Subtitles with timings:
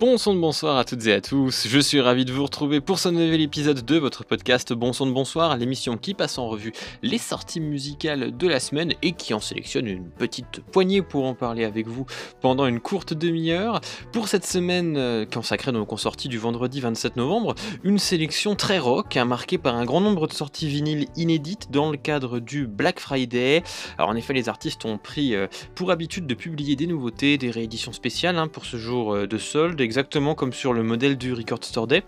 [0.00, 2.98] Bon de bonsoir à toutes et à tous, je suis ravi de vous retrouver pour
[2.98, 6.72] ce nouvel épisode de votre podcast Bon son de bonsoir, l'émission qui passe en revue
[7.02, 11.34] les sorties musicales de la semaine et qui en sélectionne une petite poignée pour en
[11.34, 12.06] parler avec vous
[12.40, 13.82] pendant une courte demi-heure.
[14.10, 19.18] Pour cette semaine euh, consacrée aux sorties du vendredi 27 novembre, une sélection très rock,
[19.18, 23.00] hein, marquée par un grand nombre de sorties vinyles inédites dans le cadre du Black
[23.00, 23.62] Friday.
[23.98, 27.50] Alors en effet les artistes ont pris euh, pour habitude de publier des nouveautés, des
[27.50, 31.32] rééditions spéciales hein, pour ce jour euh, de solde exactement comme sur le modèle du
[31.32, 32.04] Record Store Day,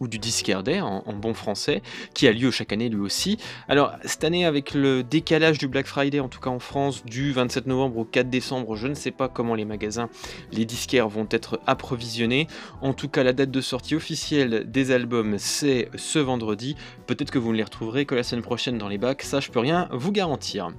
[0.00, 1.82] ou du Disquaire Day en, bon français,
[2.14, 3.36] qui a lieu chaque année lui aussi.
[3.68, 7.32] Alors cette année avec le décalage du Black Friday, en tout cas en France, du
[7.32, 10.08] 27 novembre au 4 décembre, je ne sais pas comment les magasins,
[10.50, 12.46] les disquaires vont être approvisionnés.
[12.80, 16.74] En tout cas la date de sortie officielle des albums c'est ce vendredi.
[17.06, 19.50] Peut-être que vous ne les retrouverez que la semaine prochaine dans les bacs, ça je
[19.50, 20.70] peux rien vous garantir.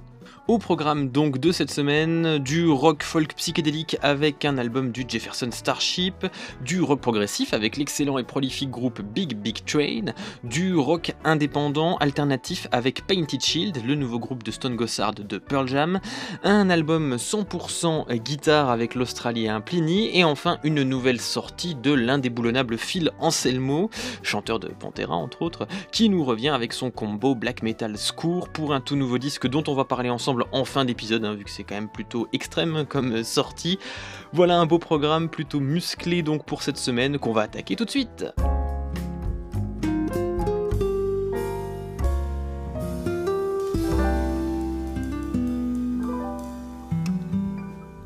[0.48, 5.50] Au programme donc de cette semaine, du rock folk psychédélique avec un album du Jefferson
[5.52, 6.26] Starship,
[6.64, 12.66] du rock progressif avec l'excellent et prolifique groupe Big Big Train, du rock indépendant alternatif
[12.72, 16.00] avec Painted Shield, le nouveau groupe de Stone Gossard de Pearl Jam,
[16.42, 23.10] un album 100% guitare avec l'Australien Pliny, et enfin une nouvelle sortie de l'indéboulonnable Phil
[23.18, 23.90] Anselmo,
[24.22, 28.72] chanteur de Pantera entre autres, qui nous revient avec son combo black metal score pour
[28.72, 31.50] un tout nouveau disque dont on va parler ensemble en fin d'épisode, hein, vu que
[31.50, 33.78] c'est quand même plutôt extrême comme sortie.
[34.32, 37.90] Voilà un beau programme plutôt musclé donc pour cette semaine qu'on va attaquer tout de
[37.90, 38.26] suite.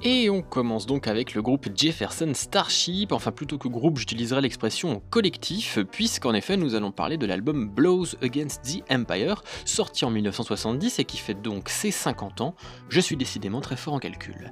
[0.05, 5.00] Et on commence donc avec le groupe Jefferson Starship, enfin plutôt que groupe j'utiliserai l'expression
[5.11, 10.98] collectif, puisqu'en effet nous allons parler de l'album Blows Against the Empire, sorti en 1970
[10.98, 12.57] et qui fait donc ses 50 ans,
[12.89, 14.51] je suis décidément très fort en calcul.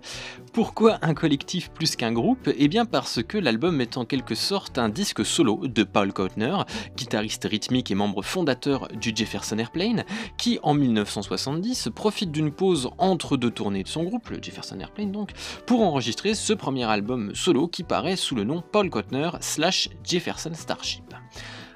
[0.52, 2.48] Pourquoi un collectif plus qu'un groupe?
[2.56, 6.58] Eh bien parce que l'album est en quelque sorte un disque solo de Paul Kautner,
[6.96, 10.04] guitariste rythmique et membre fondateur du Jefferson Airplane,
[10.38, 15.10] qui en 1970 profite d'une pause entre deux tournées de son groupe, le Jefferson Airplane
[15.10, 15.32] donc,
[15.66, 20.52] pour enregistrer ce premier album solo qui paraît sous le nom Paul Kotner slash Jefferson
[20.54, 21.14] Starship.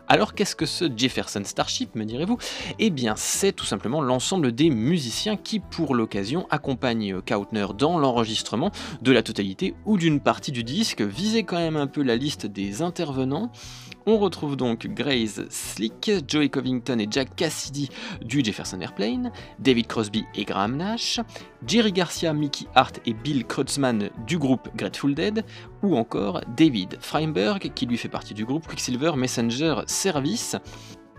[0.06, 2.36] Alors qu'est-ce que ce Jefferson Starship, me direz-vous?
[2.78, 8.70] Eh bien c'est tout simplement l'ensemble des musiciens qui pour l'occasion accompagnent Kautner dans l'enregistrement
[9.00, 12.44] de la totalité ou d'une partie du disque, visez quand même un peu la liste
[12.44, 13.50] des intervenants,
[14.06, 17.88] on retrouve donc Grace Slick, Joey Covington et Jack Cassidy
[18.22, 21.20] du Jefferson Airplane, David Crosby et Graham Nash,
[21.66, 25.44] Jerry Garcia, Mickey Hart et Bill Kreutzmann du groupe Grateful Dead,
[25.82, 30.56] ou encore David Feinberg qui lui fait partie du groupe Quicksilver Messenger Service,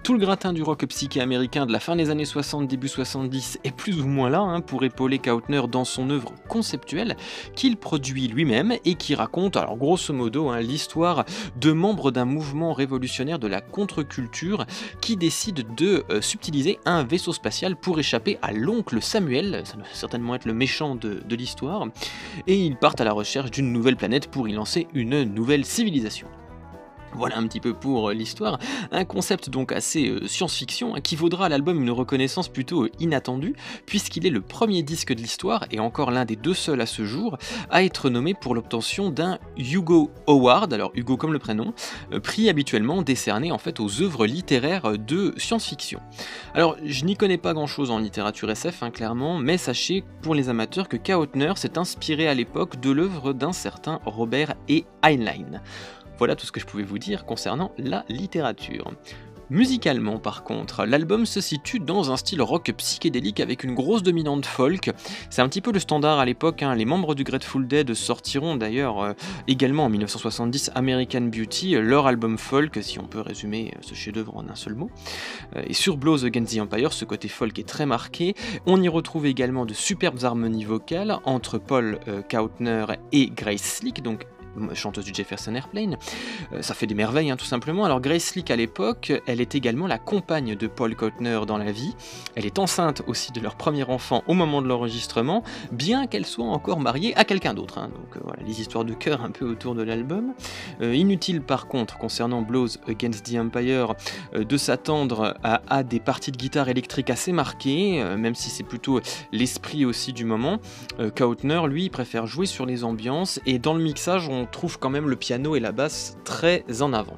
[0.06, 3.58] tout le gratin du rock psyché américain de la fin des années 60, début 70
[3.64, 7.18] est plus ou moins là hein, pour épauler Kautner dans son œuvre conceptuelle
[7.56, 11.26] qu'il produit lui-même et qui raconte, alors grosso modo, hein, l'histoire
[11.60, 14.68] de membres d'un mouvement révolutionnaire de la contre-culture
[15.02, 19.88] qui décide de euh, subtiliser un vaisseau spatial pour échapper à l'oncle Samuel, ça doit
[19.92, 21.88] certainement être le méchant de, de l'histoire,
[22.46, 26.28] et ils partent à la recherche d'une nouvelle planète pour y lancer une nouvelle civilisation.
[27.18, 28.60] Voilà un petit peu pour euh, l'histoire,
[28.92, 33.56] un concept donc assez euh, science-fiction qui vaudra à l'album une reconnaissance plutôt euh, inattendue
[33.86, 37.06] puisqu'il est le premier disque de l'histoire et encore l'un des deux seuls à ce
[37.06, 37.38] jour
[37.70, 41.74] à être nommé pour l'obtention d'un Hugo Award, alors Hugo comme le prénom,
[42.22, 46.02] prix habituellement décerné en fait aux œuvres littéraires de science-fiction.
[46.54, 50.36] Alors je n'y connais pas grand chose en littérature SF hein, clairement, mais sachez pour
[50.36, 54.82] les amateurs que Kautner s'est inspiré à l'époque de l'œuvre d'un certain Robert E.
[55.04, 55.62] Heinlein.
[56.18, 58.92] Voilà tout ce que je pouvais vous dire concernant la littérature.
[59.52, 64.46] Musicalement par contre, l'album se situe dans un style rock psychédélique avec une grosse dominante
[64.46, 64.92] folk.
[65.30, 66.74] C'est un petit peu le standard à l'époque, hein.
[66.74, 69.14] les membres du Grateful Dead sortiront d'ailleurs euh,
[69.48, 74.50] également en 1970 American Beauty, leur album folk, si on peut résumer ce chef-d'œuvre en
[74.50, 74.90] un seul mot.
[75.56, 78.34] Euh, et sur Blows Against the Empire, ce côté folk est très marqué.
[78.66, 84.02] On y retrouve également de superbes harmonies vocales entre Paul euh, Kautner et Grace Slick,
[84.02, 84.26] donc
[84.74, 85.98] chanteuse du Jefferson Airplane.
[86.54, 87.86] Euh, ça fait des merveilles, hein, tout simplement.
[87.86, 91.72] Alors Grace Slick, à l'époque, elle est également la compagne de Paul Kautner dans la
[91.72, 91.96] vie.
[92.36, 96.46] Elle est enceinte aussi de leur premier enfant au moment de l'enregistrement, bien qu'elle soit
[96.46, 97.78] encore mariée à quelqu'un d'autre.
[97.78, 97.90] Hein.
[97.94, 100.34] Donc euh, voilà, les histoires de cœur un peu autour de l'album.
[100.82, 103.94] Euh, inutile par contre, concernant Blows Against the Empire,
[104.34, 109.00] de s'attendre à, à, des parties de guitare électrique assez marquées, même si c'est plutôt
[109.32, 110.60] l'esprit aussi du moment.
[111.16, 115.10] Kautner, lui, préfère jouer sur les ambiances, et dans le mixage, on trouve quand même
[115.10, 117.18] le piano et la basse très en avant.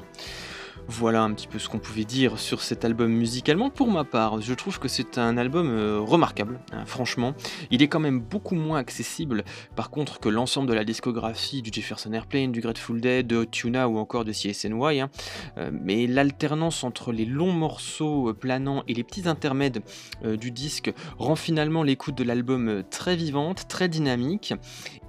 [0.90, 3.70] Voilà un petit peu ce qu'on pouvait dire sur cet album musicalement.
[3.70, 7.34] Pour ma part, je trouve que c'est un album euh, remarquable, hein, franchement.
[7.72, 9.44] Il est quand même beaucoup moins accessible,
[9.76, 13.90] par contre, que l'ensemble de la discographie du Jefferson Airplane, du Grateful Dead, de Tuna
[13.90, 15.02] ou encore de CSNY.
[15.02, 15.10] Hein.
[15.58, 19.82] Euh, mais l'alternance entre les longs morceaux euh, planants et les petits intermèdes
[20.24, 24.54] du disque rend finalement l'écoute de l'album très vivante, très dynamique.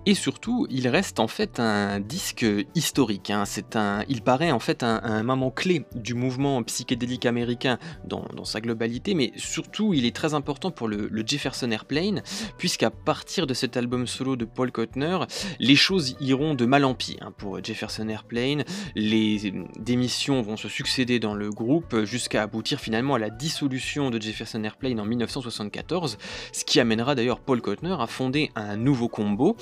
[0.08, 3.28] Et surtout, il reste en fait un disque historique.
[3.28, 3.44] Hein.
[3.44, 8.62] C'est un, il paraît en fait un, moment clé du mouvement psychédélique américain dans, sa
[8.62, 12.22] globalité, mais surtout, il est très important pour le, Jefferson Airplane,
[12.56, 15.18] puisqu'à partir de cet album solo de Paul Kotner,
[15.60, 18.64] les choses iront de mal en pis hein, pour Jefferson Airplane.
[18.94, 24.18] Les démissions vont se succéder dans le groupe jusqu'à aboutir finalement à la dissolution de
[24.18, 26.16] Jefferson Airplane en 1974,
[26.54, 29.54] ce qui amènera d'ailleurs Paul Kotner à fonder un nouveau combo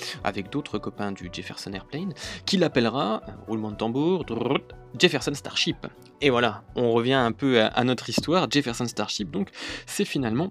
[0.42, 2.12] d'autres copains du Jefferson Airplane,
[2.44, 4.24] qui l'appellera, roulement de tambour,
[4.98, 5.86] Jefferson Starship.
[6.20, 9.50] Et voilà, on revient un peu à, notre histoire, Jefferson Starship, donc
[9.86, 10.50] c'est finalement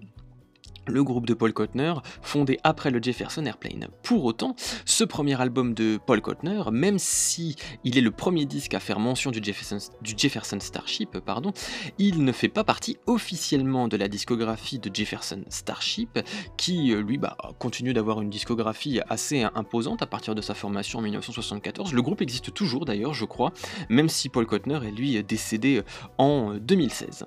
[0.87, 3.87] le groupe de Paul Kotner, fondé après le Jefferson Airplane.
[4.03, 4.55] Pour autant,
[4.85, 8.99] ce premier album de Paul Kotner, même si il est le premier disque à faire
[8.99, 11.53] mention du Jefferson, Starship, pardon,
[11.97, 16.19] il ne fait pas partie officiellement de la discographie de Jefferson Starship,
[16.57, 20.99] qui euh, lui bah, continue d'avoir une discographie assez imposante à partir de sa formation
[20.99, 21.93] en 1974.
[21.93, 23.51] Le groupe existe toujours d'ailleurs, je crois,
[23.89, 25.81] même si Paul Kotner est lui décédé
[26.17, 27.25] en 2016.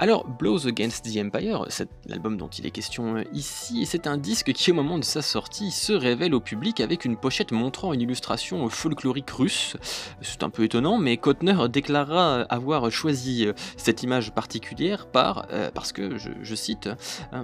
[0.00, 4.52] Alors, Blows Against the Empire, c'est l'album dont il est question ici, c'est un disque
[4.52, 8.02] qui, au moment de sa sortie, se révèle au public avec une pochette montrant une
[8.02, 9.76] illustration folklorique russe.
[10.20, 15.72] C'est un peu étonnant, mais Kotner déclara avoir choisi euh, cette image particulière par, euh,
[15.74, 16.88] parce que, je, cite,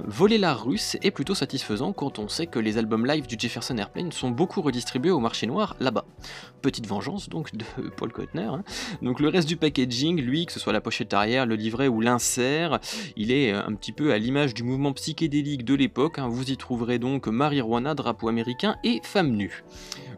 [0.05, 3.77] Voler la russe est plutôt satisfaisant quand on sait que les albums live du Jefferson
[3.79, 6.05] Airplane sont beaucoup redistribués au marché noir là-bas.
[6.62, 7.65] Petite vengeance donc de
[7.97, 8.43] Paul Kotner.
[8.43, 8.62] Hein.
[9.03, 12.00] Donc le reste du packaging, lui, que ce soit la pochette arrière, le livret ou
[12.00, 12.44] l'insert,
[13.17, 16.19] il est euh, un petit peu à l'image du mouvement psychédélique de l'époque.
[16.19, 16.29] Hein.
[16.29, 19.64] Vous y trouverez donc marijuana, drapeau américain et femme nue.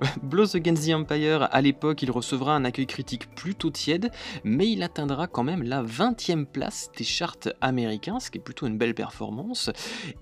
[0.23, 4.11] Blows Against the Empire, à l'époque, il recevra un accueil critique plutôt tiède,
[4.45, 8.67] mais il atteindra quand même la 20e place des charts américains, ce qui est plutôt
[8.67, 9.71] une belle performance.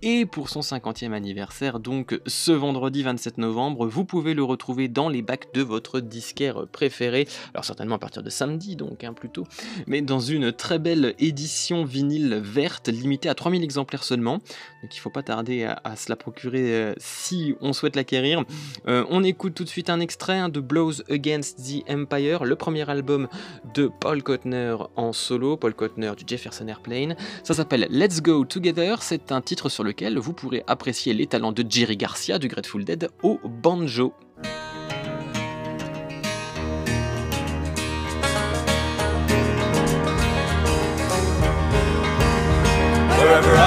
[0.02, 5.08] Et pour son 50e anniversaire, donc ce vendredi 27 novembre, vous pouvez le retrouver dans
[5.08, 7.26] les bacs de votre disquaire préféré.
[7.52, 9.44] Alors certainement à partir de samedi, donc hein, plutôt,
[9.86, 14.38] mais dans une très belle édition vinyle verte, limitée à 3000 exemplaires seulement.
[14.82, 18.44] Donc il faut pas tarder à, se la procurer euh, si on souhaite l'acquérir.
[18.88, 22.56] Euh, on écoute tout de suite un extrait hein, de Blows Against the Empire, le
[22.56, 23.28] premier album
[23.74, 27.14] de Paul Kotner en solo, Paul Kotner du Jefferson Airplane.
[27.44, 31.52] Ça s'appelle Let's Go Together, c'est un titre sur lequel vous pourrez apprécier les talents
[31.52, 34.12] de Jerry Garcia du Grateful Dead au banjo.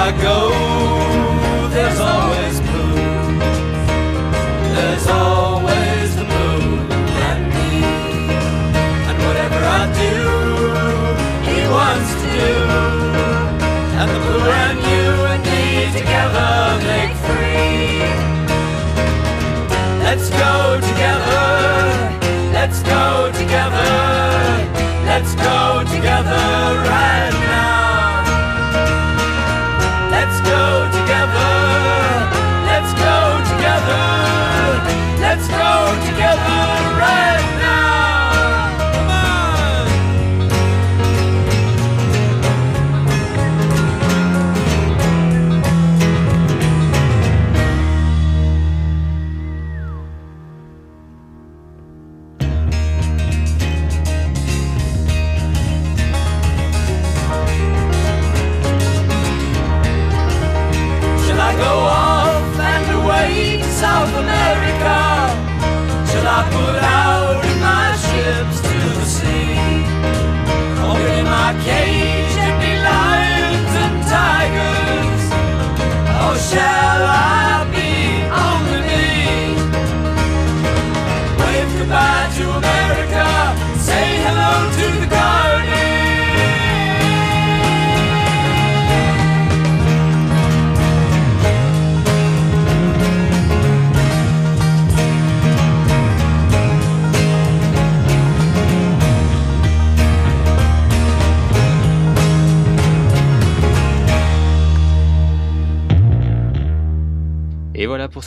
[0.08, 0.67] I go,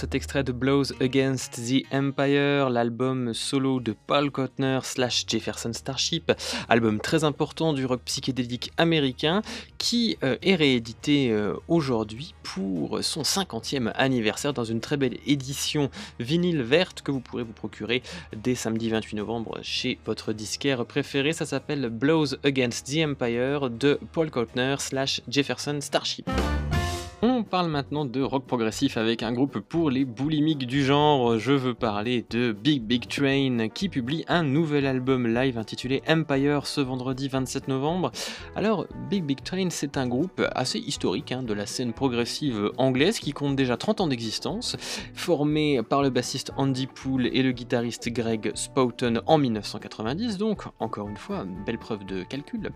[0.01, 6.31] cet extrait de Blows Against the Empire, l'album solo de Paul Kotner slash Jefferson Starship,
[6.69, 9.43] album très important du rock psychédélique américain
[9.77, 15.91] qui euh, est réédité euh, aujourd'hui pour son 50e anniversaire dans une très belle édition
[16.19, 18.01] vinyle verte que vous pourrez vous procurer
[18.35, 21.31] dès samedi 28 novembre chez votre disquaire préféré.
[21.31, 26.27] Ça s'appelle Blows Against the Empire de Paul Kotner slash Jefferson Starship.
[27.41, 31.39] On parle maintenant de rock progressif avec un groupe pour les boulimiques du genre.
[31.39, 36.67] Je veux parler de Big Big Train qui publie un nouvel album live intitulé Empire
[36.67, 38.11] ce vendredi 27 novembre.
[38.55, 43.17] Alors, Big Big Train, c'est un groupe assez historique hein, de la scène progressive anglaise
[43.17, 44.77] qui compte déjà 30 ans d'existence,
[45.15, 51.09] formé par le bassiste Andy Poole et le guitariste Greg Spoughton en 1990, donc encore
[51.09, 52.69] une fois, belle preuve de calcul.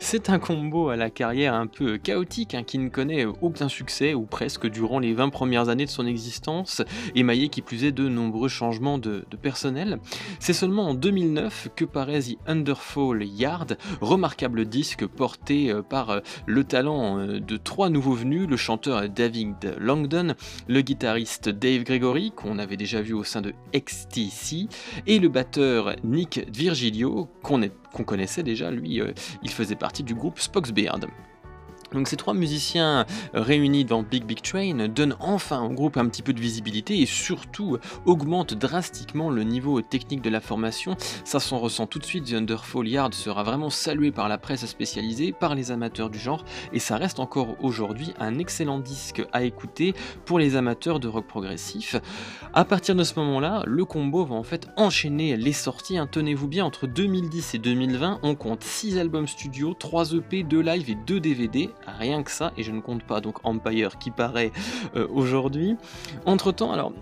[0.00, 3.99] C'est un combo à la carrière un peu chaotique hein, qui ne connaît aucun succès
[4.14, 6.82] ou presque, durant les 20 premières années de son existence,
[7.14, 9.98] émaillé qui plus est de nombreux changements de, personnel.
[10.38, 16.20] C'est seulement en 2009 que paraît The Underfall Yard, remarquable disque porté euh, par euh,
[16.46, 20.34] le talent euh, de trois nouveaux venus, le chanteur David Langdon,
[20.68, 24.68] le guitariste Dave Gregory, qu'on avait déjà vu au sein de XTC,
[25.06, 29.00] et le batteur Nick Virgilio, qu'on connaissait déjà, lui,
[29.42, 31.00] il faisait partie du groupe Spoxbeard.
[31.92, 36.08] Donc ces trois musiciens euh, réunis dans Big Big Train donnent enfin au groupe un
[36.08, 40.96] petit peu de visibilité et surtout augmentent drastiquement le niveau technique de la formation.
[41.24, 44.64] Ça s'en ressent tout de suite, The Underfall Yard sera vraiment salué par la presse
[44.66, 49.42] spécialisée, par les amateurs du genre et ça reste encore aujourd'hui un excellent disque à
[49.42, 49.94] écouter
[50.24, 51.96] pour les amateurs de rock progressif.
[52.52, 55.98] À partir de ce moment-là, le combo va en fait enchaîner les sorties.
[55.98, 56.08] Hein.
[56.10, 60.90] Tenez-vous bien, entre 2010 et 2020, on compte 6 albums studio, 3 EP, 2 live
[60.90, 64.52] et 2 DVD rien que ça, et je ne compte pas donc Empire qui paraît
[64.96, 65.76] euh, aujourd'hui.
[66.26, 66.92] Entre temps, alors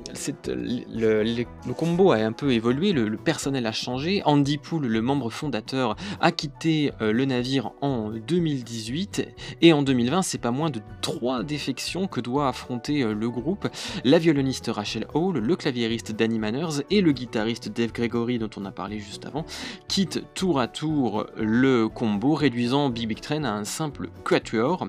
[0.47, 4.23] le, le, combo a un peu évolué, le, personnel a changé.
[4.25, 9.29] Andy Poole, le membre fondateur, a quitté euh, le navire en 2018,
[9.63, 13.69] et en 2020, c'est pas moins de trois défections que doit affronter euh, le groupe.
[14.05, 18.65] La violoniste Rachel Hall, le claviériste Danny Manners et le guitariste Dave Gregory, dont on
[18.65, 19.45] a parlé juste avant,
[19.89, 24.89] quittent tour à tour le combo, réduisant Big Train à un simple quatuor alors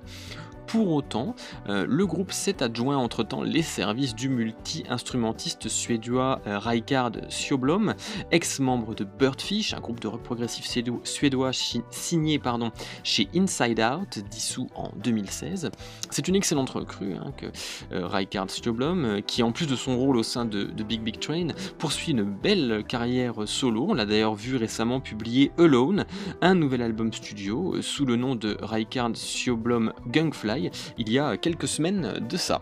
[0.69, 1.35] pour autant,
[1.67, 7.13] euh, le groupe s'est adjoint entre-temps les services du multi-instrumentiste suédois euh, Rikard
[8.29, 10.67] ex-membre de Birdfish, un groupe de rock progressif
[11.03, 11.51] suédois
[11.89, 12.71] signé pardon,
[13.03, 15.71] chez Inside Out, dissous en 2016.
[16.11, 17.47] C'est une excellente recrue hein, que
[17.91, 21.47] euh, Rikard Sjöblom, qui en plus de son rôle au sein de, Big Big Train,
[21.79, 23.87] poursuit une belle carrière solo.
[23.89, 26.05] On l'a d'ailleurs vu récemment publier Alone,
[26.41, 30.58] un nouvel album studio sous le nom de Rikard Sjöblom Gungfly
[30.97, 32.61] il y a quelques semaines de ça.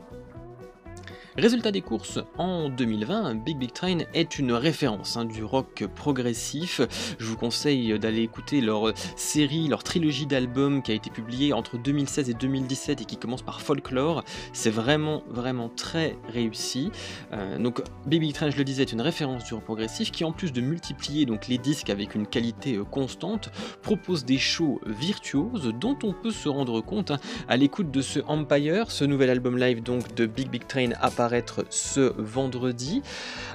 [1.37, 6.81] Résultat des courses, en 2020, Big Big Train est une référence hein, du rock progressif.
[7.19, 11.77] Je vous conseille d'aller écouter leur série, leur trilogie d'albums qui a été publiée entre
[11.77, 14.23] 2016 et 2017 et qui commence par Folklore.
[14.51, 16.89] C'est vraiment, vraiment très réussi.
[17.33, 20.23] Euh, donc Big Big Train, je le disais, est une référence du rock progressif qui
[20.23, 23.51] en plus de multiplier donc, les disques avec une qualité euh, constante,
[23.83, 28.21] propose des shows virtuoses dont on peut se rendre compte hein, à l'écoute de ce
[28.25, 33.01] Empire, ce nouvel album live donc de Big Big Train à être ce vendredi.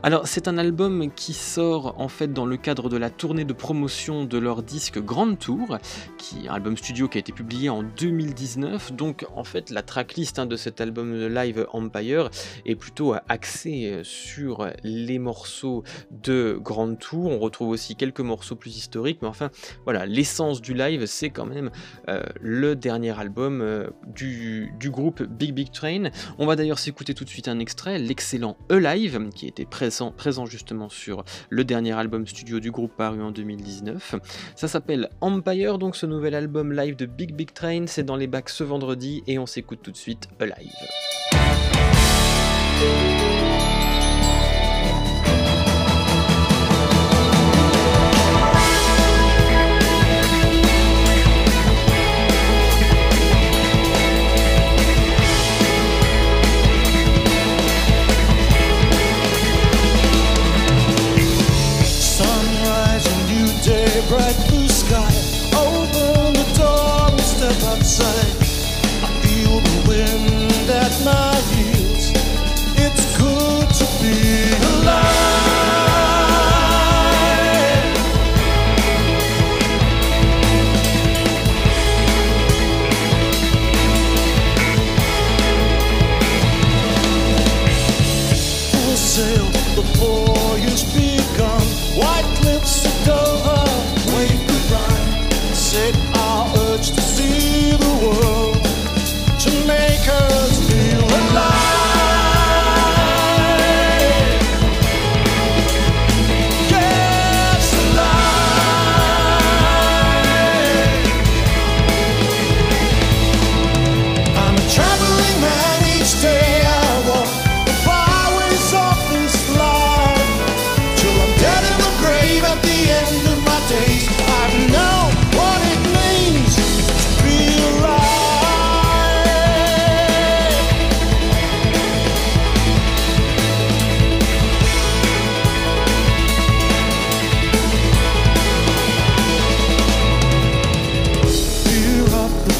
[0.02, 3.52] Alors c'est un album qui sort en fait dans le cadre de la tournée de
[3.52, 5.78] promotion de leur disque Grand Tour,
[6.18, 8.92] qui est un album studio qui a été publié en 2019.
[8.92, 12.30] Donc en fait la tracklist hein, de cet album live Empire
[12.66, 17.30] est plutôt axée sur les morceaux de Grand Tour.
[17.30, 19.50] On retrouve aussi quelques morceaux plus historiques, mais enfin
[19.84, 21.70] voilà, l'essence du live c'est quand même
[22.08, 26.10] euh, le dernier album euh, du, du groupe Big Big Train.
[26.38, 30.44] On va d'ailleurs s'écouter tout de suite un extrait, l'excellent Alive, qui était présent, présent
[30.44, 34.16] justement sur le dernier album studio du groupe paru en 2019.
[34.54, 38.26] Ça s'appelle Empire, donc ce nouvel album live de Big Big Train, c'est dans les
[38.26, 40.68] bacs ce vendredi et on s'écoute tout de suite Alive.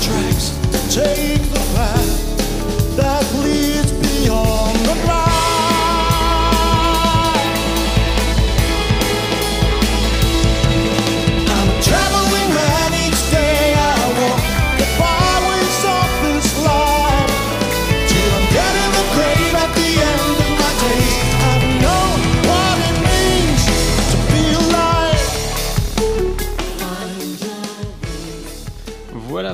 [0.01, 0.51] tracks.
[0.95, 1.32] Take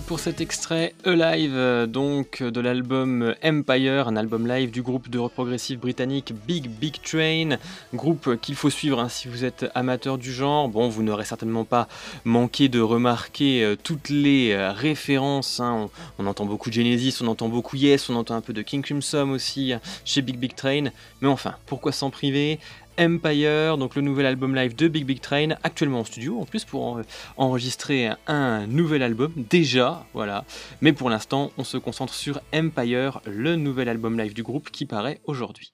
[0.08, 5.18] pour cet extrait Alive, euh, donc de l'album Empire, un album live du groupe de
[5.18, 7.58] rock progressif britannique Big Big Train,
[7.92, 10.70] groupe qu'il faut suivre hein, si vous êtes amateur du genre.
[10.70, 11.88] Bon, vous n'aurez certainement pas
[12.24, 15.60] manqué de remarquer euh, toutes les euh, références.
[15.60, 15.90] Hein.
[16.18, 18.80] On, entend beaucoup de Genesis, on entend beaucoup Yes, on entend un peu de King
[18.80, 19.74] Crimson aussi
[20.06, 20.84] chez Big Big Train.
[21.20, 22.58] Mais enfin, pourquoi s'en priver?
[22.98, 26.64] Empire, donc le nouvel album live de Big Big Train, actuellement en studio, en plus
[26.64, 27.00] pour
[27.36, 30.44] enregistrer un nouvel album, déjà, voilà.
[30.80, 34.84] Mais pour l'instant, on se concentre sur Empire, le nouvel album live du groupe qui
[34.84, 35.72] paraît aujourd'hui.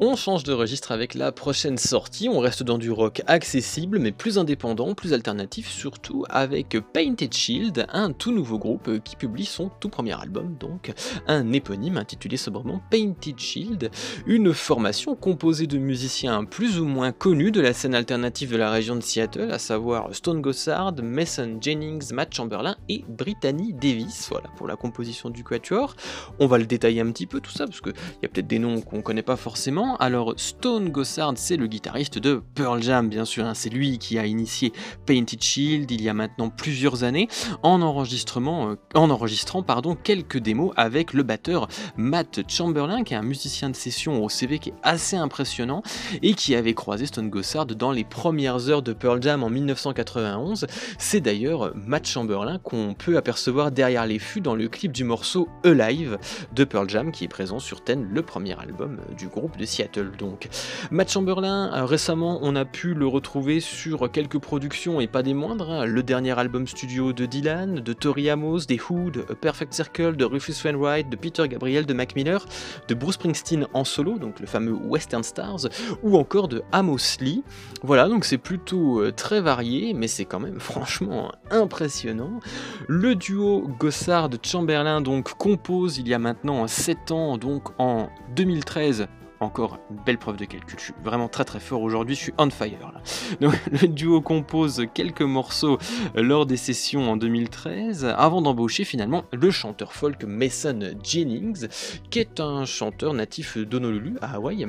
[0.00, 4.10] On change de registre avec la prochaine sortie, on reste dans du rock accessible mais
[4.10, 9.70] plus indépendant, plus alternatif, surtout avec Painted Shield, un tout nouveau groupe qui publie son
[9.78, 10.92] tout premier album, donc
[11.28, 13.92] un éponyme intitulé sobrement Painted Shield,
[14.26, 18.72] une formation composée de musiciens plus ou moins connus de la scène alternative de la
[18.72, 24.48] région de Seattle, à savoir Stone Gossard, Mason Jennings, Matt Chamberlain et Brittany Davis, voilà
[24.56, 25.94] pour la composition du quatuor.
[26.40, 28.58] On va le détailler un petit peu tout ça, parce qu'il y a peut-être des
[28.58, 33.24] noms qu'on connaît pas forcément, alors Stone Gossard, c'est le guitariste de Pearl Jam, bien
[33.24, 33.54] sûr, hein.
[33.54, 34.72] c'est lui qui a initié
[35.06, 37.28] Painted Shield il y a maintenant plusieurs années,
[37.64, 43.70] euh, en enregistrant pardon, quelques démos avec le batteur Matt Chamberlain, qui est un musicien
[43.70, 45.82] de session au CV qui est assez impressionnant,
[46.22, 50.66] et qui avait croisé Stone Gossard dans les premières heures de Pearl Jam en 1991.
[50.98, 55.48] C'est d'ailleurs Matt Chamberlain qu'on peut apercevoir derrière les fûts dans le clip du morceau
[55.64, 56.18] Alive
[56.54, 60.12] de Pearl Jam, qui est présent sur Ten, le premier album du groupe de Seattle
[60.18, 60.48] donc.
[60.90, 65.34] Matt Chamberlain, euh, récemment on a pu le retrouver sur quelques productions et pas des
[65.34, 65.84] moindres, hein.
[65.86, 70.24] le dernier album studio de Dylan, de Tori Amos, des Who, de Perfect Circle, de
[70.24, 72.46] Rufus Wainwright, de Peter Gabriel, de Mac Miller,
[72.88, 75.66] de Bruce Springsteen en solo, donc le fameux Western Stars,
[76.02, 77.42] ou encore de Amos Lee.
[77.82, 82.40] Voilà, donc c'est plutôt euh, très varié, mais c'est quand même franchement impressionnant.
[82.88, 89.06] Le duo Gossard-Chamberlain donc compose il y a maintenant 7 ans, donc en 2013,
[89.44, 90.78] encore une belle preuve de calcul.
[90.78, 92.92] Je suis vraiment très très fort aujourd'hui, je suis on fire.
[93.40, 95.78] le duo compose quelques morceaux
[96.14, 101.68] lors des sessions en 2013 avant d'embaucher finalement le chanteur folk Mason Jennings,
[102.10, 104.66] qui est un chanteur natif d'Honolulu à Hawaï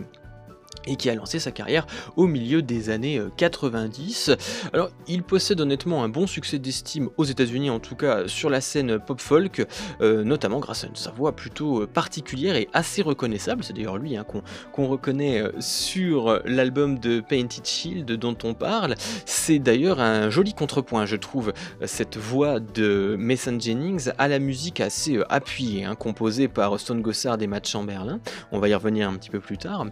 [0.88, 4.30] et qui a lancé sa carrière au milieu des années 90.
[4.30, 4.36] Euh,
[4.74, 8.62] Alors, il possède honnêtement un bon succès d'estime aux États-Unis, en tout cas sur la
[8.62, 9.66] scène pop-folk,
[10.02, 13.64] euh, notamment grâce à sa voix plutôt euh, particulière et assez reconnaissable.
[13.64, 14.26] C'est d'ailleurs lui hein,
[14.72, 18.96] qu'on reconnaît sur l'album de Painted Shield dont on parle.
[19.26, 21.54] C'est d'ailleurs un joli contrepoint, je trouve,
[21.86, 27.42] cette voix de Mason Jennings à la musique assez appuyée, hein, composée par Stone Gossard
[27.42, 28.20] et Matt Chamberlain.
[28.52, 29.86] On va y revenir un petit peu plus tard.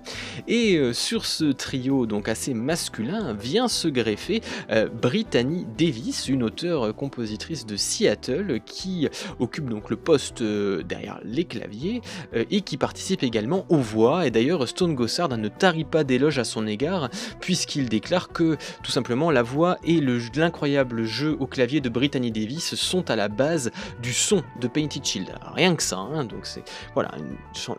[0.48, 6.44] Et euh, sur ce trio donc assez masculin vient se greffer euh, Brittany Davis, une
[6.44, 9.08] auteure-compositrice de Seattle qui
[9.40, 12.02] occupe donc le poste euh, derrière les claviers
[12.34, 14.28] et qui participe également aux voix.
[14.28, 18.92] Et d'ailleurs, Stone Gossard ne tarit pas d'éloges à son égard puisqu'il déclare que tout
[18.92, 23.72] simplement la voix et l'incroyable jeu au clavier de Brittany Davis sont à la base
[24.02, 25.34] du son de Painted Shield.
[25.54, 27.12] Rien que ça, hein, donc c'est voilà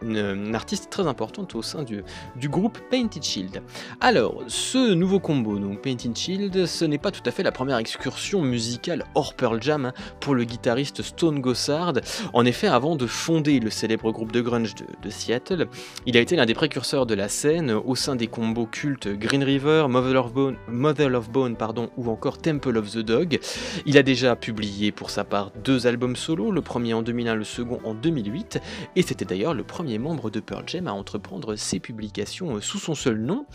[0.03, 3.61] une, artiste très importante au sein du groupe Painted Shield.
[4.01, 7.79] Alors, ce nouveau combo, donc Painted Shield, ce n'est pas tout à fait la première
[7.79, 11.95] excursion musicale hors Pearl Jam hein, pour le guitariste Stone Gossard.
[12.33, 15.67] En effet, avant de fonder le célèbre groupe de grunge de, Seattle,
[16.07, 19.43] il a été l'un des précurseurs de la scène au sein des combos cultes Green
[19.43, 23.41] River, Mother of Bone, pardon, ou encore Temple of the Dog.
[23.87, 27.43] Il a déjà publié pour sa part deux albums solo, le premier en 2001, le
[27.43, 28.61] second en 2008,
[28.95, 32.95] et c'était d'ailleurs le premier membre de Pearl Jam à entreprendre ses publications sous son
[32.95, 33.47] seul nom.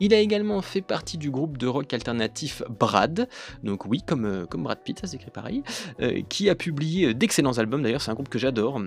[0.00, 3.28] Il a également fait partie du groupe de rock alternatif Brad,
[3.62, 5.62] donc oui, comme, euh, comme Brad Pitt, ça s'écrit pareil,
[6.00, 8.80] euh, qui a publié d'excellents albums, d'ailleurs c'est un groupe que j'adore,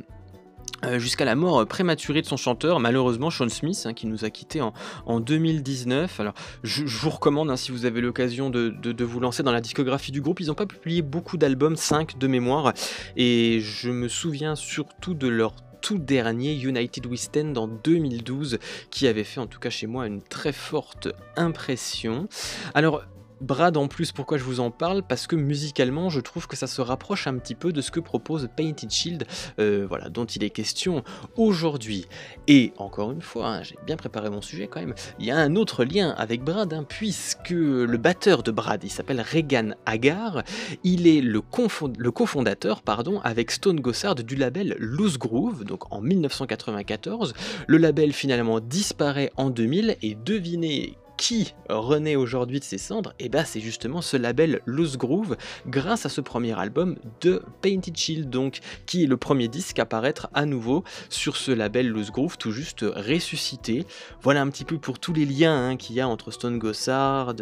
[0.83, 4.31] euh, jusqu'à la mort prématurée de son chanteur, malheureusement Sean Smith, hein, qui nous a
[4.31, 6.19] quittés en, 2019.
[6.19, 6.33] Alors,
[6.63, 10.21] je, vous recommande, hein, si vous avez l'occasion de, vous lancer dans la discographie du
[10.21, 12.73] groupe, ils n'ont pas publié beaucoup d'albums, 5 de mémoire,
[13.15, 19.07] et je me souviens surtout de leur tout dernier United We Stand en 2012 qui
[19.07, 22.27] avait fait en tout cas chez moi une très forte impression.
[22.73, 23.03] Alors
[23.41, 26.67] Brad en plus, pourquoi je vous en parle Parce que musicalement, je trouve que ça
[26.67, 29.25] se rapproche un petit peu de ce que propose Painted Shield,
[29.59, 31.03] euh, voilà, dont il est question
[31.35, 32.05] aujourd'hui.
[32.47, 35.37] Et encore une fois, hein, j'ai bien préparé mon sujet quand même, il y a
[35.37, 40.43] un autre lien avec Brad, hein, puisque le batteur de Brad, il s'appelle Regan Agar,
[40.83, 47.33] il est le, cofondateur pardon, avec Stone Gossard du label Loose Groove, donc en 1994.
[47.67, 53.25] Le label finalement disparaît en 2000 et devinez qui renaît aujourd'hui de ses cendres, et
[53.25, 57.95] eh ben c'est justement ce label Loose Groove grâce à ce premier album de Painted
[57.95, 62.09] Shield, donc qui est le premier disque à apparaître à nouveau sur ce label Loose
[62.09, 63.85] Groove, tout juste ressuscité.
[64.23, 67.35] Voilà un petit peu pour tous les liens hein, qu'il y a entre Stone Gossard,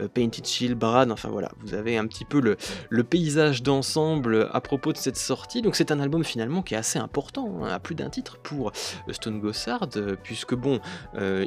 [0.00, 4.62] euh, Painted Shield, Brad, enfin voilà, vous avez un petit peu le, paysage d'ensemble à
[4.62, 5.60] propos de cette sortie.
[5.60, 8.68] Donc c'est un album finalement qui est assez important, hein, à plus d'un titre pour
[8.70, 10.80] euh, Stone Gossard, euh, puisque bon,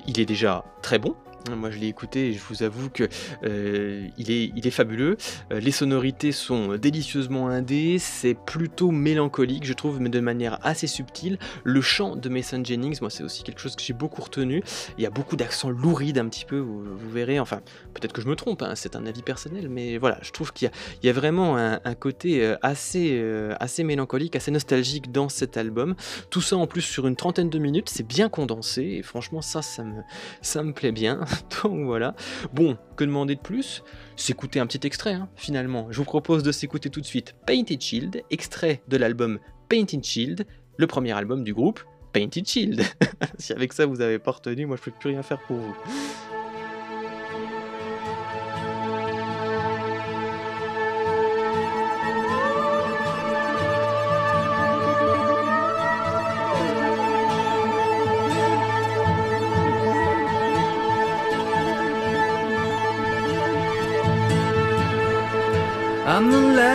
[0.05, 1.15] il est déjà très bon,
[1.55, 3.07] moi je l'ai écouté et je vous avoue que
[3.43, 5.17] euh, il, est, il est fabuleux.
[5.51, 10.87] Euh, les sonorités sont délicieusement indées, c'est plutôt mélancolique, je trouve, mais de manière assez
[10.87, 11.39] subtile.
[11.63, 14.63] Le chant de Mason Jennings, moi c'est aussi quelque chose que j'ai beaucoup retenu.
[14.97, 17.39] Il y a beaucoup d'accents lourides un petit peu, vous, verrez.
[17.39, 17.61] Enfin,
[17.93, 20.69] peut-être que je me trompe, hein, c'est un avis personnel, mais voilà, je trouve qu'il
[21.03, 23.21] y, a vraiment un, côté euh, assez,
[23.59, 25.95] assez mélancolique, assez nostalgique dans cet album.
[26.29, 29.61] Tout ça en plus sur une trentaine de minutes, c'est bien condensé et franchement ça,
[29.61, 30.01] ça me,
[30.41, 31.19] ça me plaît bien.
[31.63, 32.15] Donc voilà.
[32.53, 33.83] Bon, que demander de plus?
[34.15, 35.87] S'écouter un petit extrait, hein, finalement.
[35.91, 39.39] Je vous propose de s'écouter tout de suite Painted Shield, extrait de l'album
[39.69, 40.45] Painted Shield,
[40.77, 41.81] le premier album du groupe
[42.13, 42.81] Painted Shield.
[43.37, 45.75] si avec ça vous avez pas retenu, moi je peux plus rien faire pour vous.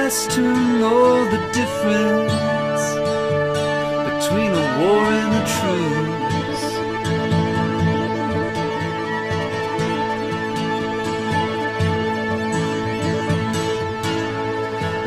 [0.05, 2.37] The last to know the difference
[4.11, 6.65] between a war and a truce.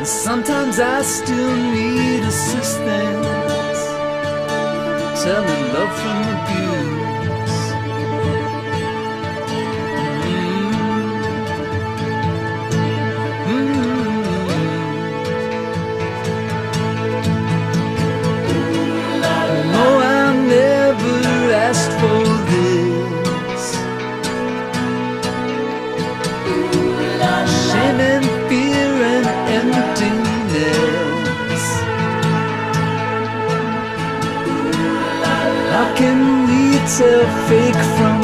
[0.08, 3.80] Sometimes I still need assistance,
[5.22, 6.57] telling love from abuse.
[36.96, 38.17] Tell fake from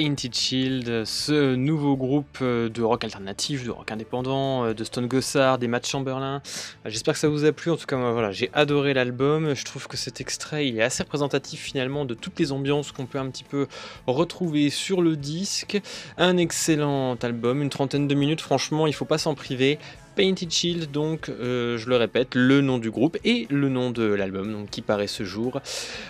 [0.00, 5.58] pour Painted Shield, ce nouveau groupe de rock alternatif, de rock indépendant, de Stone Gossard,
[5.58, 6.40] des Matt Chamberlain.
[6.86, 7.70] J'espère que ça vous a plu.
[7.70, 9.54] En tout cas, voilà, j'ai adoré l'album.
[9.54, 13.06] Je trouve que cet extrait il est assez représentatif finalement de toutes les ambiances qu'on
[13.06, 13.66] peut un petit peu
[14.06, 15.80] retrouver sur le disque.
[16.16, 18.40] Un excellent album, une trentaine de minutes.
[18.40, 19.78] Franchement, il faut pas s'en priver.
[20.16, 24.02] Painted Shield, donc euh, je le répète, le nom du groupe et le nom de
[24.04, 25.60] l'album qui paraît ce jour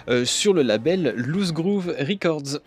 [0.09, 2.61] euh, sur le label Loose Groove Records.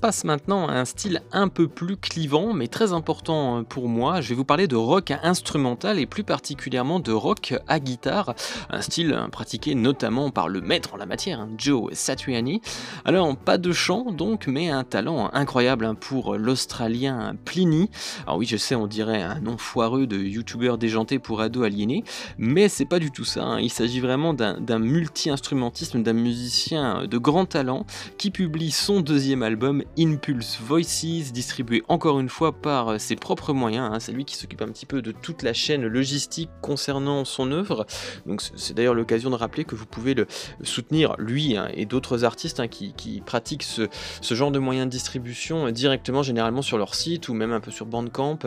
[0.00, 4.22] Passe maintenant à un style un peu plus clivant, mais très important euh, pour moi.
[4.22, 8.34] Je vais vous parler de rock instrumental et plus particulièrement de rock à guitare,
[8.70, 12.62] un style euh, pratiqué notamment par le maître en la matière, hein, Joe Satriani.
[13.04, 17.90] Alors, pas de chant donc, mais un talent incroyable hein, pour l'Australien Pliny.
[18.26, 22.04] Alors oui, je sais, on dirait un nom foireux de youtubeur déjanté pour ados aliénés,
[22.38, 23.44] mais c'est pas du tout ça.
[23.44, 23.60] Hein.
[23.60, 27.84] Il s'agit vraiment d'un multi-instrumentiste, d'un musicien de grand talent
[28.16, 33.52] qui publie son deuxième album Impulse Voices, distribué encore une fois par euh, ses propres
[33.52, 33.90] moyens.
[33.92, 34.00] Hein.
[34.00, 37.86] C'est lui qui s'occupe un petit peu de toute la chaîne logistique concernant son œuvre.
[38.26, 40.26] Donc c'est d'ailleurs l'occasion de rappeler que vous pouvez le
[40.62, 43.88] soutenir, lui hein, et d'autres artistes hein, qui, pratiquent ce,
[44.34, 47.86] genre de moyens de distribution directement, généralement sur leur site ou même un peu sur
[47.86, 48.38] Bandcamp.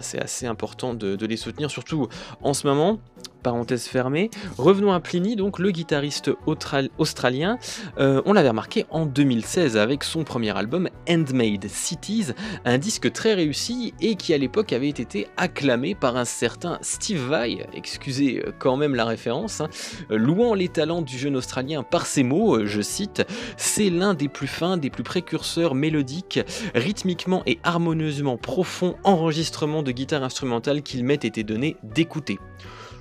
[0.00, 2.08] C'est assez important de les soutenir, surtout
[2.42, 3.00] en ce moment
[3.42, 4.30] parenthèse fermée.
[4.58, 7.58] Revenons à Pliny, donc le guitariste australien.
[7.98, 12.28] Euh, on l'avait remarqué en 2016 avec son premier album Handmade Cities,
[12.64, 17.20] un disque très réussi et qui à l'époque avait été acclamé par un certain Steve
[17.28, 19.68] Vai, excusez euh, quand même la référence, hein,
[20.10, 23.24] louant les talents du jeune australien par ces mots, euh, je cite,
[23.56, 26.40] c'est l'un des plus fins, des plus précurseurs mélodiques,
[26.74, 32.38] rythmiquement et harmonieusement profonds enregistrements de guitare instrumentale qu'il m'ait été donné d'écouter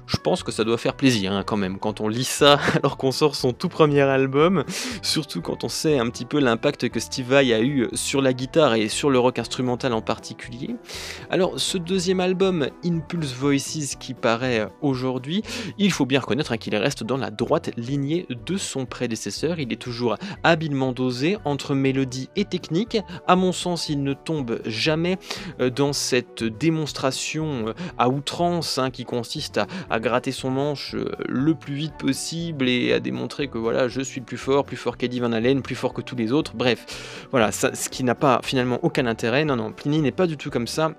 [0.07, 2.97] je pense que ça doit faire plaisir hein, quand même quand on lit ça alors
[2.97, 4.63] qu'on sort son tout premier album,
[5.01, 8.33] surtout quand on sait un petit peu l'impact que Steve Vai a eu sur la
[8.33, 10.75] guitare et sur le rock instrumental en particulier.
[11.29, 15.41] Alors ce deuxième album, Impulse Voices, qui paraît aujourd'hui,
[15.77, 19.71] il faut bien reconnaître hein, qu'il reste dans la droite lignée de son prédécesseur, il
[19.73, 25.17] est toujours habilement dosé entre mélodie et technique, à mon sens il ne tombe jamais
[25.59, 30.95] euh, dans cette démonstration euh, à outrance hein, qui consiste à à gratter son manche
[30.95, 34.77] euh, le plus vite possible et à démontrer que voilà, je suis plus fort, plus
[34.77, 36.53] fort qu'Eddie Van Halen, plus fort que tous les autres.
[36.55, 39.45] Bref, voilà, ce qui n'a pas finalement aucun intérêt.
[39.45, 40.93] Non, non, Pliny n'est pas du tout comme ça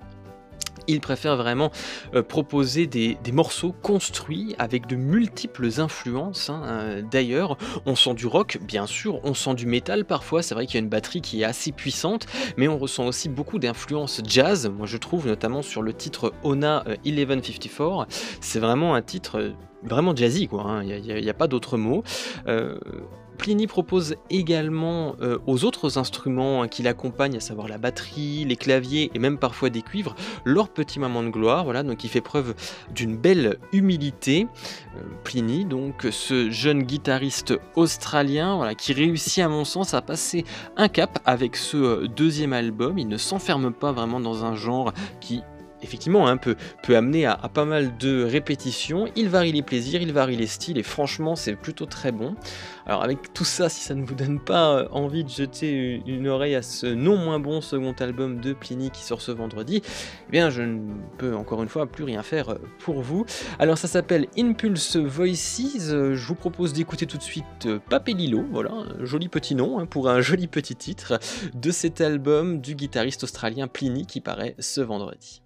[0.89, 1.71] il préfère vraiment
[2.15, 6.49] euh, proposer des, morceaux construits avec de multiples influences.
[6.49, 6.63] Hein.
[6.65, 10.67] Euh, d'ailleurs, on sent du rock, bien sûr, on sent du métal parfois, c'est vrai
[10.67, 14.23] qu'il y a une batterie qui est assez puissante, mais on ressent aussi beaucoup d'influences
[14.25, 18.05] jazz, moi je trouve notamment sur le titre Ona 1154, euh,
[18.41, 20.83] c'est vraiment un titre vraiment jazzy, quoi, hein.
[20.83, 22.03] il n'y a, pas d'autre mot.
[23.37, 28.57] Pliny propose également euh, aux autres instruments hein, qui l'accompagnent, à savoir la batterie, les
[28.57, 31.65] claviers et même parfois des cuivres, leur petit moment de gloire.
[31.65, 32.55] Voilà, donc il fait preuve
[32.95, 34.47] d'une belle humilité.
[34.97, 40.45] Euh, Pliny, donc ce jeune guitariste australien, voilà, qui réussit à mon sens à passer
[40.77, 42.99] un cap avec ce euh, deuxième album.
[42.99, 45.43] Il ne s'enferme pas vraiment dans un genre qui
[45.87, 49.07] effectivement peu peut amener à, pas mal de répétitions.
[49.17, 52.35] Il varie les plaisirs, il varie les styles et franchement c'est plutôt très bon.
[52.87, 56.29] Alors avec tout ça, si ça ne vous donne pas euh, envie de jeter une
[56.29, 59.83] oreille à ce non moins bon second album de Pliny qui sort ce vendredi,
[60.29, 60.79] eh bien je ne
[61.19, 63.25] peux encore une fois plus rien faire euh, pour vous.
[63.59, 65.91] Alors ça s'appelle Impulse Voices.
[65.91, 69.87] Euh, je vous propose d'écouter tout de suite Papelilo, voilà, un joli petit nom hein,
[69.87, 71.19] pour un joli petit titre
[71.55, 75.43] de cet album du guitariste australien Pliny qui paraît ce vendredi.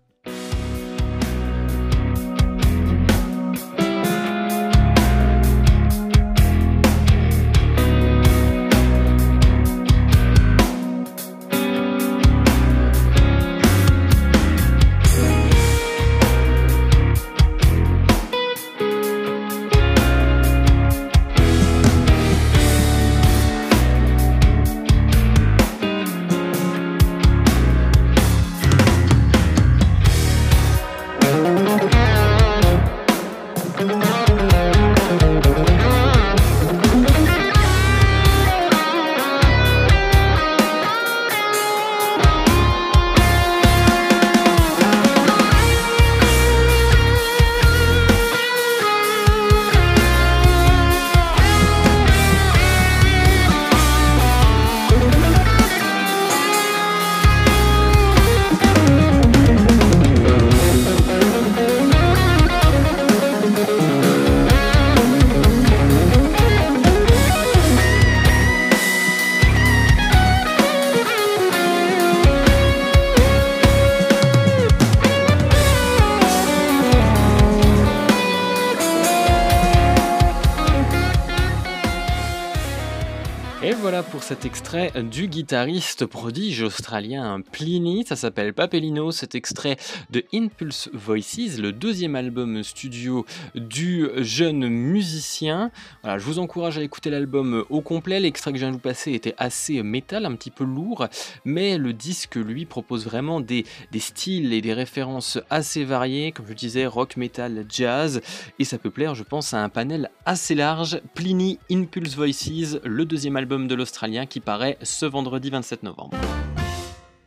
[84.31, 88.05] Cet extrait du guitariste prodige australien Pliny.
[88.07, 89.11] Ça s'appelle Papelino.
[89.11, 89.77] Cet extrait
[90.11, 95.73] de Impulse Voices, le deuxième album studio du jeune musicien.
[96.05, 98.21] Voilà, je vous encourage à écouter l'album au complet.
[98.21, 101.09] L'extrait que je viens de vous passer était assez métal, un petit peu lourd,
[101.45, 106.47] mais le disque lui propose vraiment des, des styles et des références assez variées, comme
[106.47, 108.21] je disais, rock, metal, jazz,
[108.61, 111.01] et ça peut plaire, je pense, à un panel assez large.
[111.17, 116.17] Pliny Impulse Voices, le deuxième album de l'Australien qui paraît ce vendredi 27 novembre.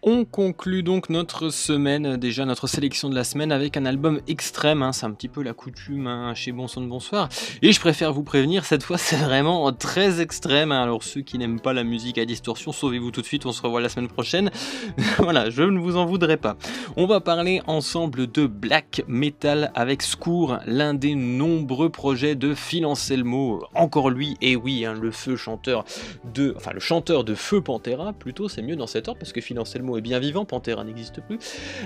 [0.05, 4.81] On conclut donc notre semaine, déjà notre sélection de la semaine avec un album extrême,
[4.81, 4.91] hein.
[4.91, 7.29] c'est un petit peu la coutume hein, chez Bon de Bonsoir.
[7.61, 10.83] Et je préfère vous prévenir, cette fois c'est vraiment très extrême, hein.
[10.83, 13.61] alors ceux qui n'aiment pas la musique à distorsion, sauvez-vous tout de suite, on se
[13.61, 14.51] revoit la semaine prochaine.
[15.19, 16.57] voilà, je ne vous en voudrais pas.
[16.97, 22.85] On va parler ensemble de black metal avec Scour, l'un des nombreux projets de Phil
[22.85, 25.85] Anselmo, encore lui, et oui, le feu chanteur
[26.33, 26.53] de...
[26.57, 29.57] Enfin le chanteur de Feu Pantera, plutôt c'est mieux dans cet ordre parce que Phil
[29.57, 31.39] Anselmo est bien vivant, Pantera n'existe plus.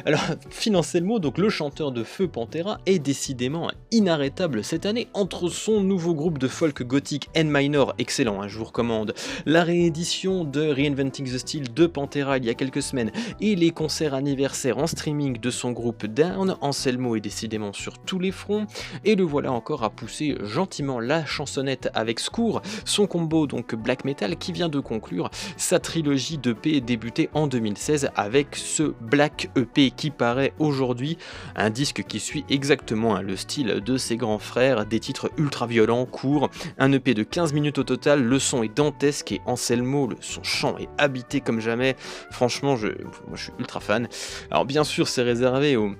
[0.05, 0.21] Alors,
[1.01, 6.13] mot, donc le chanteur de feu Pantera est décidément inarrêtable cette année entre son nouveau
[6.13, 9.13] groupe de folk gothique N minor, excellent, hein, je vous recommande,
[9.45, 13.71] la réédition de Reinventing the Steel de Pantera il y a quelques semaines et les
[13.71, 18.67] concerts anniversaires en streaming de son groupe Down, Anselmo est décidément sur tous les fronts.
[19.05, 24.05] Et le voilà encore à pousser gentiment la chansonnette avec Scour, son combo donc black
[24.05, 29.49] metal qui vient de conclure sa trilogie de paix débutée en 2016 avec ce Black
[29.55, 31.17] EP qui paraît aujourd'hui,
[31.55, 35.67] un disque qui suit exactement hein, le style de ses grands frères, des titres ultra
[35.67, 40.09] violents, courts, un EP de 15 minutes au total, le son est dantesque et Anselmo,
[40.19, 41.95] son chant est habité comme jamais,
[42.31, 42.87] franchement je,
[43.27, 44.07] moi, suis ultra fan.
[44.51, 45.95] Alors bien sûr c'est réservé aux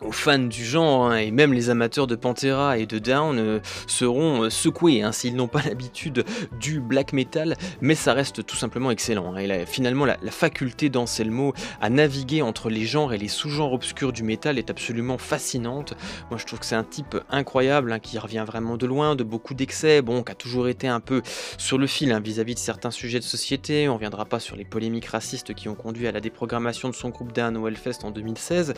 [0.00, 3.60] aux fans du genre, hein, et même les amateurs de Pantera et de Down euh,
[3.86, 6.24] seront euh, secoués hein, s'ils n'ont pas l'habitude
[6.58, 9.34] du black metal, mais ça reste tout simplement excellent.
[9.34, 9.38] Hein.
[9.38, 14.22] et finalement, la, faculté d'Anselmo à naviguer entre les genres et les sous-genres obscurs du
[14.22, 15.94] métal est absolument fascinante.
[16.30, 19.54] Moi, je trouve que c'est un type incroyable qui revient vraiment de loin, de beaucoup
[19.54, 21.20] d'excès, bon, qui a toujours été un peu
[21.58, 23.88] sur le fil vis-à-vis de certains sujets de société.
[23.88, 27.10] On reviendra pas sur les polémiques racistes qui ont conduit à la déprogrammation de son
[27.10, 28.72] groupe Down au Hellfest en 2016,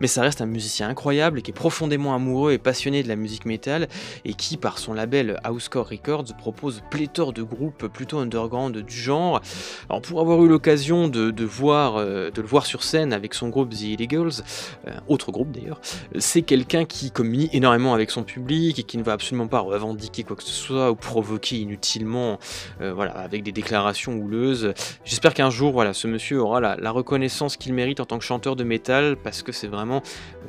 [0.00, 3.44] mais ça reste un musicien incroyable, qui est profondément amoureux et passionné de la musique
[3.44, 3.88] métal,
[4.24, 9.40] et qui, par son label Housecore Records, propose pléthore de groupes plutôt underground du genre.
[9.88, 13.48] Alors pour avoir eu l'occasion de, voir, euh, de le voir sur scène avec son
[13.48, 14.42] groupe The Illegals,
[14.86, 15.80] euh, autre groupe d'ailleurs,
[16.18, 20.22] c'est quelqu'un qui communie énormément avec son public et qui ne va absolument pas revendiquer
[20.22, 22.38] quoi que ce soit ou provoquer inutilement,
[22.80, 24.72] euh, voilà, avec des déclarations houleuses.
[25.04, 28.24] J'espère qu'un jour, voilà, ce monsieur aura la, la reconnaissance qu'il mérite en tant que
[28.24, 30.02] chanteur de métal, parce que c'est vraiment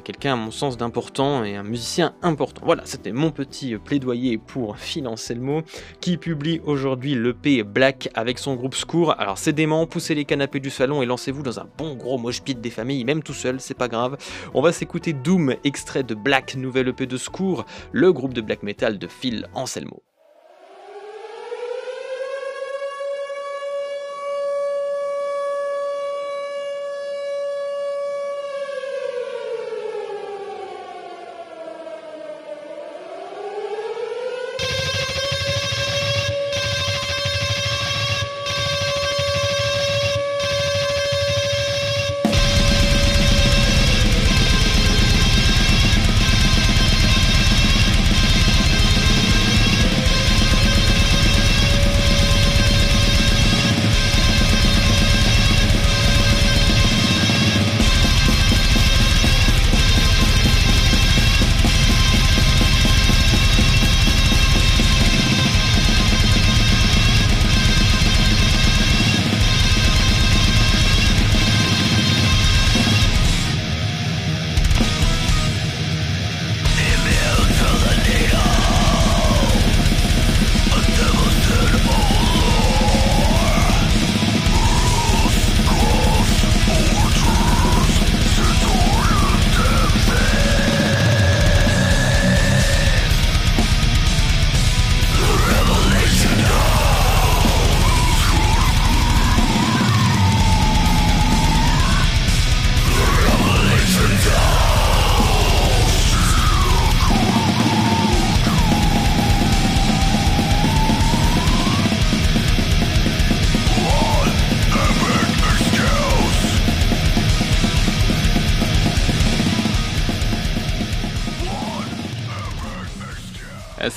[0.09, 2.63] quelqu'un à mon sens d'important et un musicien important.
[2.65, 5.61] Voilà, c'était mon petit plaidoyer pour Phil Anselmo
[6.01, 9.13] qui publie aujourd'hui l'EP Black avec son groupe Scour.
[9.19, 12.41] Alors c'est dément, poussez les canapés du salon et lancez-vous dans un bon gros mosh
[12.41, 14.17] pit des familles, même tout seul, c'est pas grave.
[14.55, 18.63] On va s'écouter Doom, extrait de Black, nouvelle EP de Scour, le groupe de black
[18.63, 20.01] metal de Phil Anselmo.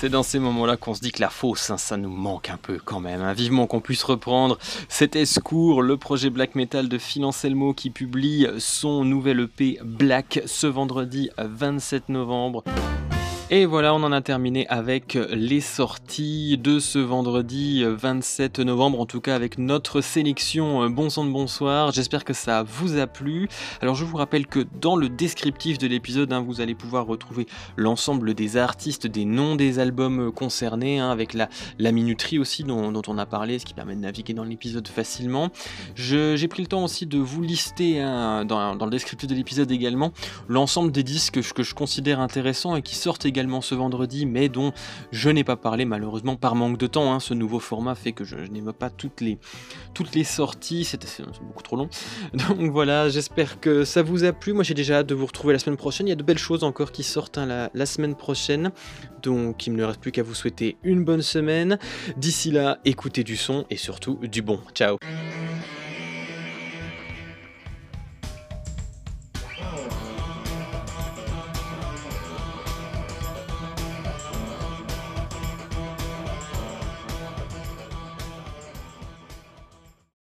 [0.03, 2.57] C'est dans ces moments-là qu'on se dit que la fosse, hein, ça nous manque un
[2.57, 3.23] peu quand même.
[3.23, 3.35] Hein.
[3.35, 8.49] Vivement qu'on puisse reprendre cet escours, le projet black metal de Phil Anselmo qui publie
[8.59, 12.65] son nouvel EP Black ce vendredi 27 novembre.
[13.51, 19.05] Et voilà, on en a terminé avec les sorties de ce vendredi 27 novembre, en
[19.05, 21.93] tout cas avec notre sélection Bon sang de bonsoir.
[21.93, 23.49] J'espère que ça vous a plu.
[23.83, 27.47] Alors je vous rappelle que dans le descriptif de l'épisode, hein, vous allez pouvoir retrouver
[27.77, 31.49] l'ensemble des artistes, des noms des albums concernés, hein, avec la,
[31.93, 35.51] minuterie aussi dont, on a parlé, ce qui permet de naviguer dans l'épisode facilement.
[35.95, 40.13] J'ai pris le temps aussi de vous lister hein, dans, le descriptif de l'épisode également
[40.49, 44.49] l'ensemble des disques que, que je considère intéressants et qui sortent également ce vendredi, mais
[44.49, 44.73] dont
[45.11, 47.13] je n'ai pas parlé malheureusement par manque de temps.
[47.13, 47.21] Hein.
[47.21, 49.39] Ce nouveau format fait que je, n'aime pas toutes les,
[50.25, 51.01] sorties, c'est
[51.43, 51.89] beaucoup trop long.
[52.35, 54.53] Donc voilà, j'espère que ça vous a plu.
[54.53, 56.07] Moi j'ai déjà hâte de vous retrouver la semaine prochaine.
[56.07, 58.71] Il y a de belles choses encore qui sortent hein, la, la semaine prochaine.
[59.23, 61.79] Donc il ne me reste plus qu'à vous souhaiter une bonne semaine.
[62.17, 64.61] D'ici là, écoutez du son et surtout du bon.
[64.75, 64.99] Ciao